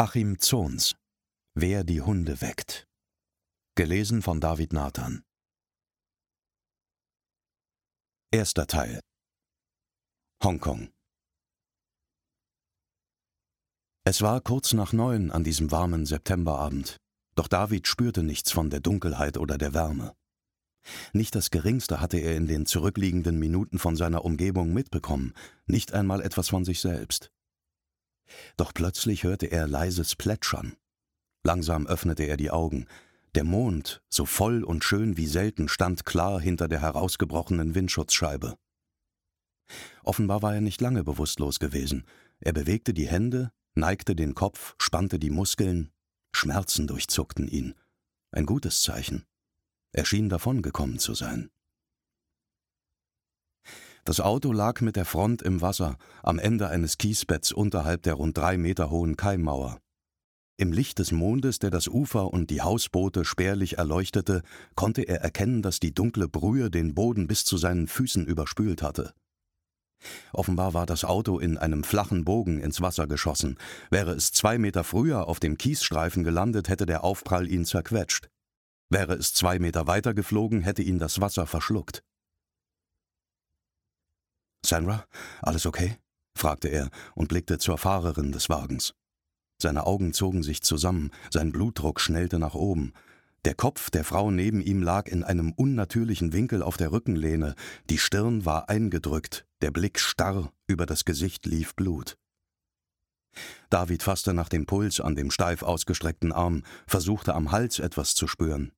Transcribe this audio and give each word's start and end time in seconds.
Achim 0.00 0.38
Zons 0.38 0.94
Wer 1.56 1.82
die 1.82 2.00
Hunde 2.00 2.40
weckt. 2.40 2.86
Gelesen 3.74 4.22
von 4.22 4.40
David 4.40 4.72
Nathan. 4.72 5.24
Erster 8.30 8.68
Teil 8.68 9.00
Hongkong 10.40 10.90
Es 14.04 14.22
war 14.22 14.40
kurz 14.40 14.72
nach 14.72 14.92
neun 14.92 15.32
an 15.32 15.42
diesem 15.42 15.72
warmen 15.72 16.06
Septemberabend, 16.06 16.98
doch 17.34 17.48
David 17.48 17.88
spürte 17.88 18.22
nichts 18.22 18.52
von 18.52 18.70
der 18.70 18.78
Dunkelheit 18.78 19.36
oder 19.36 19.58
der 19.58 19.74
Wärme. 19.74 20.14
Nicht 21.12 21.34
das 21.34 21.50
geringste 21.50 22.00
hatte 22.00 22.18
er 22.18 22.36
in 22.36 22.46
den 22.46 22.66
zurückliegenden 22.66 23.36
Minuten 23.40 23.80
von 23.80 23.96
seiner 23.96 24.24
Umgebung 24.24 24.72
mitbekommen, 24.72 25.34
nicht 25.66 25.92
einmal 25.92 26.22
etwas 26.22 26.48
von 26.48 26.64
sich 26.64 26.78
selbst. 26.80 27.32
Doch 28.56 28.72
plötzlich 28.74 29.24
hörte 29.24 29.46
er 29.46 29.66
leises 29.66 30.16
Plätschern. 30.16 30.76
Langsam 31.44 31.86
öffnete 31.86 32.24
er 32.24 32.36
die 32.36 32.50
Augen. 32.50 32.86
Der 33.34 33.44
Mond, 33.44 34.02
so 34.08 34.26
voll 34.26 34.64
und 34.64 34.84
schön 34.84 35.16
wie 35.16 35.26
selten, 35.26 35.68
stand 35.68 36.04
klar 36.04 36.40
hinter 36.40 36.68
der 36.68 36.80
herausgebrochenen 36.80 37.74
Windschutzscheibe. 37.74 38.56
Offenbar 40.02 40.42
war 40.42 40.54
er 40.54 40.60
nicht 40.60 40.80
lange 40.80 41.04
bewusstlos 41.04 41.58
gewesen. 41.58 42.04
Er 42.40 42.52
bewegte 42.52 42.94
die 42.94 43.08
Hände, 43.08 43.50
neigte 43.74 44.16
den 44.16 44.34
Kopf, 44.34 44.74
spannte 44.78 45.18
die 45.18 45.30
Muskeln. 45.30 45.90
Schmerzen 46.32 46.86
durchzuckten 46.86 47.48
ihn. 47.48 47.74
Ein 48.30 48.46
gutes 48.46 48.82
Zeichen. 48.82 49.24
Er 49.92 50.04
schien 50.04 50.28
davongekommen 50.28 50.98
zu 50.98 51.14
sein. 51.14 51.50
Das 54.08 54.20
Auto 54.20 54.52
lag 54.52 54.80
mit 54.80 54.96
der 54.96 55.04
Front 55.04 55.42
im 55.42 55.60
Wasser, 55.60 55.98
am 56.22 56.38
Ende 56.38 56.68
eines 56.68 56.96
Kiesbetts 56.96 57.52
unterhalb 57.52 58.04
der 58.04 58.14
rund 58.14 58.38
drei 58.38 58.56
Meter 58.56 58.88
hohen 58.88 59.18
Keimmauer. 59.18 59.82
Im 60.56 60.72
Licht 60.72 60.98
des 60.98 61.12
Mondes, 61.12 61.58
der 61.58 61.68
das 61.68 61.88
Ufer 61.88 62.32
und 62.32 62.48
die 62.48 62.62
Hausboote 62.62 63.26
spärlich 63.26 63.76
erleuchtete, 63.76 64.40
konnte 64.74 65.02
er 65.02 65.20
erkennen, 65.20 65.60
dass 65.60 65.78
die 65.78 65.92
dunkle 65.92 66.26
Brühe 66.26 66.70
den 66.70 66.94
Boden 66.94 67.26
bis 67.26 67.44
zu 67.44 67.58
seinen 67.58 67.86
Füßen 67.86 68.24
überspült 68.24 68.80
hatte. 68.80 69.12
Offenbar 70.32 70.72
war 70.72 70.86
das 70.86 71.04
Auto 71.04 71.38
in 71.38 71.58
einem 71.58 71.84
flachen 71.84 72.24
Bogen 72.24 72.60
ins 72.60 72.80
Wasser 72.80 73.08
geschossen. 73.08 73.58
Wäre 73.90 74.12
es 74.12 74.32
zwei 74.32 74.56
Meter 74.56 74.84
früher 74.84 75.28
auf 75.28 75.38
dem 75.38 75.58
Kiesstreifen 75.58 76.24
gelandet, 76.24 76.70
hätte 76.70 76.86
der 76.86 77.04
Aufprall 77.04 77.46
ihn 77.46 77.66
zerquetscht. 77.66 78.30
Wäre 78.88 79.16
es 79.16 79.34
zwei 79.34 79.58
Meter 79.58 79.86
weiter 79.86 80.14
geflogen, 80.14 80.62
hätte 80.62 80.80
ihn 80.80 80.98
das 80.98 81.20
Wasser 81.20 81.46
verschluckt. 81.46 82.02
Sandra, 84.68 85.04
alles 85.40 85.64
okay? 85.66 85.96
fragte 86.36 86.68
er 86.68 86.90
und 87.14 87.28
blickte 87.28 87.58
zur 87.58 87.78
Fahrerin 87.78 88.32
des 88.32 88.48
Wagens. 88.48 88.94
Seine 89.60 89.86
Augen 89.86 90.12
zogen 90.12 90.42
sich 90.42 90.62
zusammen, 90.62 91.10
sein 91.32 91.50
Blutdruck 91.50 92.00
schnellte 92.00 92.38
nach 92.38 92.54
oben. 92.54 92.92
Der 93.44 93.54
Kopf 93.54 93.90
der 93.90 94.04
Frau 94.04 94.30
neben 94.30 94.60
ihm 94.60 94.82
lag 94.82 95.08
in 95.08 95.24
einem 95.24 95.52
unnatürlichen 95.52 96.32
Winkel 96.32 96.62
auf 96.62 96.76
der 96.76 96.92
Rückenlehne, 96.92 97.54
die 97.88 97.98
Stirn 97.98 98.44
war 98.44 98.68
eingedrückt, 98.68 99.46
der 99.62 99.70
Blick 99.70 99.98
starr, 99.98 100.52
über 100.66 100.86
das 100.86 101.04
Gesicht 101.04 101.46
lief 101.46 101.74
Blut. 101.74 102.18
David 103.70 104.02
fasste 104.02 104.34
nach 104.34 104.48
dem 104.48 104.66
Puls 104.66 105.00
an 105.00 105.14
dem 105.14 105.30
steif 105.30 105.62
ausgestreckten 105.62 106.32
Arm, 106.32 106.62
versuchte 106.86 107.34
am 107.34 107.52
Hals 107.52 107.78
etwas 107.78 108.14
zu 108.14 108.26
spüren. 108.26 108.72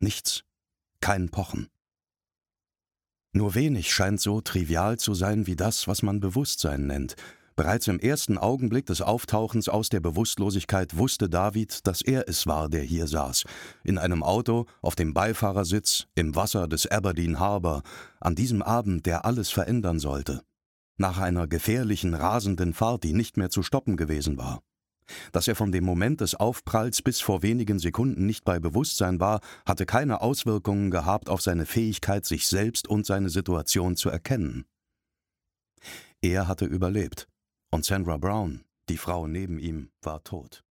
Nichts, 0.00 0.44
kein 1.00 1.28
Pochen. 1.30 1.68
Nur 3.36 3.54
wenig 3.54 3.92
scheint 3.92 4.18
so 4.18 4.40
trivial 4.40 4.96
zu 4.98 5.12
sein 5.12 5.46
wie 5.46 5.56
das, 5.56 5.86
was 5.86 6.02
man 6.02 6.20
Bewusstsein 6.20 6.86
nennt. 6.86 7.16
Bereits 7.54 7.86
im 7.86 8.00
ersten 8.00 8.38
Augenblick 8.38 8.86
des 8.86 9.02
Auftauchens 9.02 9.68
aus 9.68 9.90
der 9.90 10.00
Bewusstlosigkeit 10.00 10.96
wusste 10.96 11.28
David, 11.28 11.86
dass 11.86 12.00
er 12.00 12.30
es 12.30 12.46
war, 12.46 12.70
der 12.70 12.80
hier 12.80 13.06
saß. 13.06 13.44
In 13.84 13.98
einem 13.98 14.22
Auto, 14.22 14.64
auf 14.80 14.96
dem 14.96 15.12
Beifahrersitz, 15.12 16.06
im 16.14 16.34
Wasser 16.34 16.66
des 16.66 16.86
Aberdeen 16.86 17.38
Harbor, 17.38 17.82
an 18.20 18.36
diesem 18.36 18.62
Abend, 18.62 19.04
der 19.04 19.26
alles 19.26 19.50
verändern 19.50 19.98
sollte. 19.98 20.40
Nach 20.96 21.18
einer 21.18 21.46
gefährlichen, 21.46 22.14
rasenden 22.14 22.72
Fahrt, 22.72 23.04
die 23.04 23.12
nicht 23.12 23.36
mehr 23.36 23.50
zu 23.50 23.62
stoppen 23.62 23.98
gewesen 23.98 24.38
war. 24.38 24.62
Dass 25.32 25.48
er 25.48 25.54
von 25.54 25.72
dem 25.72 25.84
Moment 25.84 26.20
des 26.20 26.34
Aufpralls 26.34 27.02
bis 27.02 27.20
vor 27.20 27.42
wenigen 27.42 27.78
Sekunden 27.78 28.26
nicht 28.26 28.44
bei 28.44 28.58
Bewusstsein 28.58 29.20
war, 29.20 29.40
hatte 29.64 29.86
keine 29.86 30.20
Auswirkungen 30.20 30.90
gehabt 30.90 31.28
auf 31.28 31.40
seine 31.42 31.66
Fähigkeit, 31.66 32.26
sich 32.26 32.46
selbst 32.46 32.88
und 32.88 33.06
seine 33.06 33.30
Situation 33.30 33.96
zu 33.96 34.10
erkennen. 34.10 34.66
Er 36.22 36.48
hatte 36.48 36.64
überlebt, 36.64 37.28
und 37.70 37.84
Sandra 37.84 38.16
Brown, 38.16 38.64
die 38.88 38.96
Frau 38.96 39.26
neben 39.26 39.58
ihm, 39.58 39.90
war 40.02 40.24
tot. 40.24 40.65